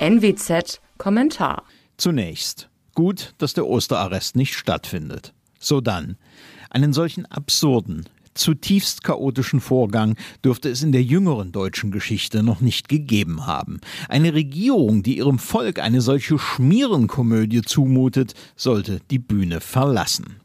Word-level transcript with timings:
NWZ 0.00 0.80
Kommentar. 0.96 1.64
Zunächst. 1.96 2.68
Gut, 2.94 3.34
dass 3.38 3.54
der 3.54 3.66
Osterarrest 3.66 4.36
nicht 4.36 4.54
stattfindet. 4.54 5.34
So 5.58 5.80
dann. 5.80 6.16
Einen 6.70 6.92
solchen 6.92 7.26
absurden, 7.26 8.08
zutiefst 8.34 9.02
chaotischen 9.02 9.60
Vorgang 9.60 10.14
dürfte 10.44 10.68
es 10.68 10.84
in 10.84 10.92
der 10.92 11.02
jüngeren 11.02 11.50
deutschen 11.50 11.90
Geschichte 11.90 12.44
noch 12.44 12.60
nicht 12.60 12.88
gegeben 12.88 13.46
haben. 13.46 13.80
Eine 14.08 14.34
Regierung, 14.34 15.02
die 15.02 15.18
ihrem 15.18 15.40
Volk 15.40 15.80
eine 15.80 16.00
solche 16.00 16.38
Schmierenkomödie 16.38 17.62
zumutet, 17.62 18.34
sollte 18.54 19.00
die 19.10 19.18
Bühne 19.18 19.60
verlassen. 19.60 20.36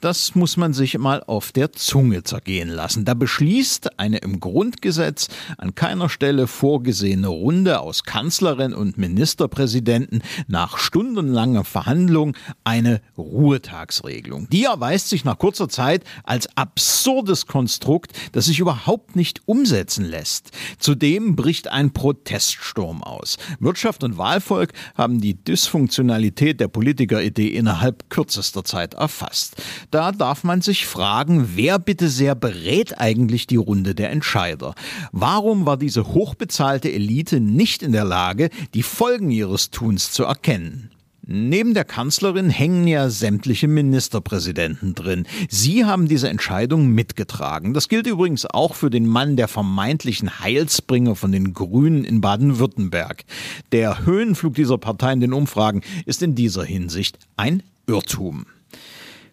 Das 0.00 0.34
muss 0.34 0.56
man 0.56 0.72
sich 0.72 0.96
mal 0.98 1.22
auf 1.22 1.52
der 1.52 1.72
Zunge 1.72 2.22
zergehen 2.22 2.68
lassen. 2.68 3.04
Da 3.04 3.14
beschließt 3.14 3.98
eine 3.98 4.18
im 4.18 4.40
Grundgesetz 4.40 5.28
an 5.58 5.74
keiner 5.74 6.08
Stelle 6.08 6.46
vorgesehene 6.46 7.28
Runde 7.28 7.80
aus 7.80 8.04
Kanzlerin 8.04 8.72
und 8.72 8.96
Ministerpräsidenten 8.96 10.22
nach 10.48 10.78
stundenlanger 10.78 11.64
Verhandlung 11.64 12.36
eine 12.64 13.02
Ruhetagsregelung. 13.18 14.48
Die 14.50 14.64
erweist 14.64 15.08
sich 15.10 15.24
nach 15.24 15.38
kurzer 15.38 15.68
Zeit 15.68 16.04
als 16.24 16.48
absurdes 16.56 17.46
Konstrukt, 17.46 18.12
das 18.32 18.46
sich 18.46 18.58
überhaupt 18.58 19.16
nicht 19.16 19.42
umsetzen 19.46 20.04
lässt. 20.04 20.50
Zudem 20.78 21.36
bricht 21.36 21.68
ein 21.68 21.92
Proteststurm 21.92 23.02
aus. 23.02 23.36
Wirtschaft 23.58 24.02
und 24.04 24.16
Wahlvolk 24.16 24.72
haben 24.94 25.20
die 25.20 25.42
Dysfunktionalität 25.44 26.60
der 26.60 26.68
Politikeridee 26.68 27.48
innerhalb 27.48 28.08
kürzester 28.08 28.64
Zeit 28.64 28.94
erfasst 28.94 29.49
ist. 29.50 29.62
Da 29.90 30.12
darf 30.12 30.44
man 30.44 30.60
sich 30.60 30.86
fragen, 30.86 31.50
wer 31.54 31.78
bitte 31.78 32.08
sehr 32.08 32.34
berät 32.34 32.98
eigentlich 32.98 33.46
die 33.46 33.56
Runde 33.56 33.94
der 33.94 34.10
Entscheider? 34.10 34.74
Warum 35.12 35.66
war 35.66 35.76
diese 35.76 36.08
hochbezahlte 36.08 36.90
Elite 36.90 37.40
nicht 37.40 37.82
in 37.82 37.92
der 37.92 38.04
Lage, 38.04 38.50
die 38.74 38.82
Folgen 38.82 39.30
ihres 39.30 39.70
Tuns 39.70 40.12
zu 40.12 40.24
erkennen? 40.24 40.90
Neben 41.32 41.74
der 41.74 41.84
Kanzlerin 41.84 42.50
hängen 42.50 42.88
ja 42.88 43.08
sämtliche 43.08 43.68
Ministerpräsidenten 43.68 44.96
drin. 44.96 45.28
Sie 45.48 45.84
haben 45.84 46.08
diese 46.08 46.28
Entscheidung 46.28 46.88
mitgetragen. 46.88 47.72
Das 47.72 47.88
gilt 47.88 48.08
übrigens 48.08 48.46
auch 48.46 48.74
für 48.74 48.90
den 48.90 49.06
Mann 49.06 49.36
der 49.36 49.46
vermeintlichen 49.46 50.40
Heilsbringer 50.40 51.14
von 51.14 51.30
den 51.30 51.54
Grünen 51.54 52.02
in 52.04 52.20
Baden-Württemberg. 52.20 53.22
Der 53.70 54.04
Höhenflug 54.04 54.54
dieser 54.54 54.78
Partei 54.78 55.12
in 55.12 55.20
den 55.20 55.32
Umfragen 55.32 55.82
ist 56.04 56.20
in 56.22 56.34
dieser 56.34 56.64
Hinsicht 56.64 57.18
ein 57.36 57.62
Irrtum. 57.86 58.46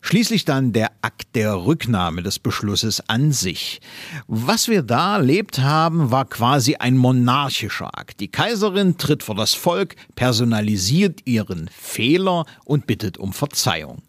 Schließlich 0.08 0.46
dann 0.46 0.72
der 0.72 0.92
Akt 1.02 1.36
der 1.36 1.66
Rücknahme 1.66 2.24
des 2.24 2.40
Beschlusses 2.40 3.04
an 3.10 3.34
sich. 3.34 3.82
Was 4.26 4.70
wir 4.70 4.82
da 4.82 5.18
erlebt 5.18 5.60
haben, 5.60 6.12
war 6.12 6.24
quasi 6.24 6.76
ein 6.76 6.96
monarchischer 6.96 7.90
Akt. 8.00 8.22
Die 8.22 8.30
Kaiserin 8.30 8.98
tritt 8.98 9.22
vor 9.22 9.36
das 9.36 9.54
Volk, 9.54 9.98
personalisiert 10.16 11.28
ihren 11.28 11.68
Fehler 11.68 12.46
und 12.64 12.88
bittet 12.88 13.18
um 13.18 13.34
Verzeihung. 13.34 14.02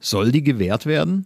Soll 0.00 0.32
die 0.32 0.42
gewährt 0.42 0.86
werden? 0.86 1.24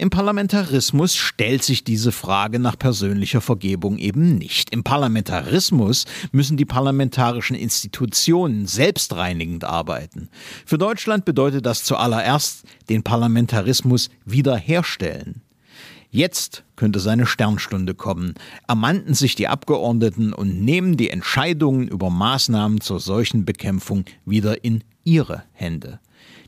Im 0.00 0.10
Parlamentarismus 0.10 1.16
stellt 1.16 1.64
sich 1.64 1.82
diese 1.82 2.12
Frage 2.12 2.60
nach 2.60 2.78
persönlicher 2.78 3.40
Vergebung 3.40 3.98
eben 3.98 4.38
nicht. 4.38 4.70
Im 4.70 4.84
Parlamentarismus 4.84 6.04
müssen 6.30 6.56
die 6.56 6.64
parlamentarischen 6.64 7.56
Institutionen 7.56 8.68
selbstreinigend 8.68 9.64
arbeiten. 9.64 10.28
Für 10.64 10.78
Deutschland 10.78 11.24
bedeutet 11.24 11.66
das 11.66 11.82
zuallererst 11.82 12.62
den 12.88 13.02
Parlamentarismus 13.02 14.08
wiederherstellen. 14.24 15.37
Jetzt 16.18 16.64
könnte 16.74 16.98
seine 16.98 17.26
Sternstunde 17.26 17.94
kommen. 17.94 18.34
Ermannten 18.66 19.14
sich 19.14 19.36
die 19.36 19.46
Abgeordneten 19.46 20.32
und 20.32 20.60
nehmen 20.64 20.96
die 20.96 21.10
Entscheidungen 21.10 21.86
über 21.86 22.10
Maßnahmen 22.10 22.80
zur 22.80 22.98
Seuchenbekämpfung 22.98 24.04
wieder 24.24 24.64
in 24.64 24.82
ihre 25.04 25.44
Hände. 25.52 26.00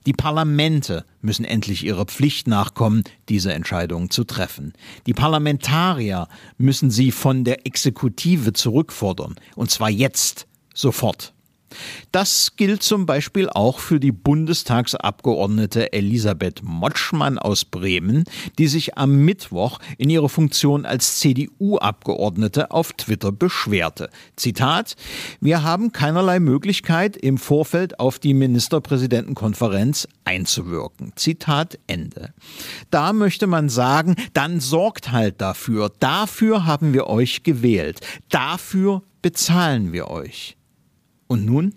Die 0.06 0.12
Parlamente 0.12 1.04
müssen 1.22 1.44
endlich 1.44 1.84
ihrer 1.84 2.06
Pflicht 2.06 2.48
nachkommen, 2.48 3.04
diese 3.28 3.52
Entscheidungen 3.52 4.10
zu 4.10 4.24
treffen. 4.24 4.72
Die 5.06 5.14
Parlamentarier 5.14 6.26
müssen 6.58 6.90
sie 6.90 7.12
von 7.12 7.44
der 7.44 7.64
Exekutive 7.64 8.52
zurückfordern, 8.52 9.36
und 9.54 9.70
zwar 9.70 9.88
jetzt, 9.88 10.48
sofort. 10.74 11.32
Das 12.12 12.56
gilt 12.56 12.82
zum 12.82 13.06
Beispiel 13.06 13.48
auch 13.48 13.78
für 13.78 14.00
die 14.00 14.12
Bundestagsabgeordnete 14.12 15.92
Elisabeth 15.92 16.62
Motschmann 16.62 17.38
aus 17.38 17.64
Bremen, 17.64 18.24
die 18.58 18.66
sich 18.66 18.98
am 18.98 19.24
Mittwoch 19.24 19.78
in 19.98 20.10
ihrer 20.10 20.28
Funktion 20.28 20.86
als 20.86 21.18
CDU-Abgeordnete 21.18 22.70
auf 22.70 22.92
Twitter 22.92 23.32
beschwerte. 23.32 24.10
Zitat: 24.36 24.96
Wir 25.40 25.62
haben 25.62 25.92
keinerlei 25.92 26.40
Möglichkeit, 26.40 27.16
im 27.16 27.38
Vorfeld 27.38 28.00
auf 28.00 28.18
die 28.18 28.34
Ministerpräsidentenkonferenz 28.34 30.08
einzuwirken. 30.24 31.12
Zitat 31.16 31.78
Ende. 31.86 32.32
Da 32.90 33.12
möchte 33.12 33.46
man 33.46 33.68
sagen, 33.68 34.16
dann 34.32 34.60
sorgt 34.60 35.12
halt 35.12 35.40
dafür. 35.40 35.90
Dafür 36.00 36.66
haben 36.66 36.92
wir 36.92 37.06
euch 37.06 37.42
gewählt. 37.42 38.00
Dafür 38.28 39.02
bezahlen 39.22 39.92
wir 39.92 40.08
euch. 40.08 40.56
Und 41.30 41.46
nun? 41.46 41.74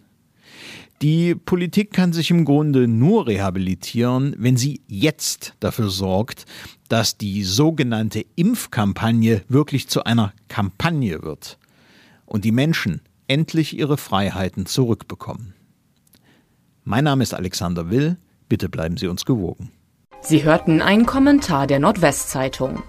Die 1.03 1.35
Politik 1.35 1.93
kann 1.93 2.11
sich 2.11 2.31
im 2.31 2.43
Grunde 2.43 2.87
nur 2.87 3.27
rehabilitieren, 3.27 4.33
wenn 4.39 4.57
sie 4.57 4.81
jetzt 4.87 5.53
dafür 5.59 5.89
sorgt, 5.89 6.45
dass 6.89 7.19
die 7.19 7.43
sogenannte 7.43 8.25
Impfkampagne 8.35 9.43
wirklich 9.49 9.87
zu 9.87 10.05
einer 10.05 10.33
Kampagne 10.47 11.21
wird 11.21 11.59
und 12.25 12.45
die 12.45 12.51
Menschen 12.51 13.01
endlich 13.27 13.77
ihre 13.77 13.97
Freiheiten 13.97 14.65
zurückbekommen. 14.65 15.53
Mein 16.83 17.03
Name 17.03 17.21
ist 17.21 17.35
Alexander 17.35 17.91
Will, 17.91 18.17
bitte 18.49 18.69
bleiben 18.69 18.97
Sie 18.97 19.07
uns 19.07 19.23
gewogen. 19.23 19.69
Sie 20.21 20.43
hörten 20.43 20.81
einen 20.81 21.05
Kommentar 21.05 21.67
der 21.67 21.79
Nordwestzeitung. 21.79 22.81